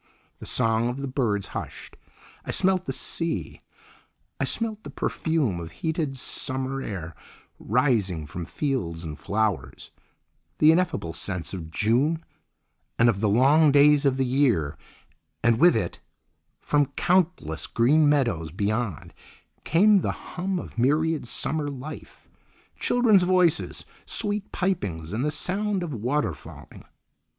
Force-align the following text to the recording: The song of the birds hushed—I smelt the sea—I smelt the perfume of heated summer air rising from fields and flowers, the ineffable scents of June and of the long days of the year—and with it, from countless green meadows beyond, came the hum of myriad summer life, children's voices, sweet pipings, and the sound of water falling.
The 0.39 0.47
song 0.47 0.89
of 0.89 0.97
the 1.01 1.07
birds 1.07 1.49
hushed—I 1.49 2.49
smelt 2.49 2.85
the 2.87 2.91
sea—I 4.41 4.45
smelt 4.45 4.81
the 4.83 4.89
perfume 4.89 5.59
of 5.59 5.69
heated 5.69 6.17
summer 6.17 6.81
air 6.81 7.13
rising 7.59 8.25
from 8.25 8.45
fields 8.45 9.03
and 9.03 9.15
flowers, 9.15 9.91
the 10.57 10.71
ineffable 10.71 11.13
scents 11.13 11.53
of 11.53 11.69
June 11.69 12.25
and 12.97 13.09
of 13.09 13.19
the 13.21 13.29
long 13.29 13.71
days 13.71 14.03
of 14.03 14.17
the 14.17 14.25
year—and 14.25 15.59
with 15.59 15.75
it, 15.75 16.01
from 16.61 16.87
countless 16.95 17.67
green 17.67 18.09
meadows 18.09 18.49
beyond, 18.49 19.13
came 19.63 19.99
the 19.99 20.11
hum 20.33 20.57
of 20.57 20.79
myriad 20.79 21.27
summer 21.27 21.67
life, 21.67 22.27
children's 22.79 23.21
voices, 23.21 23.85
sweet 24.07 24.51
pipings, 24.51 25.13
and 25.13 25.23
the 25.23 25.29
sound 25.29 25.83
of 25.83 25.93
water 25.93 26.33
falling. 26.33 26.85